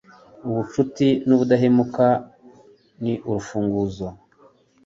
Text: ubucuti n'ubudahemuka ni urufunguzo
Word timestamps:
ubucuti 0.47 1.07
n'ubudahemuka 1.27 2.07
ni 3.01 3.13
urufunguzo 3.29 4.07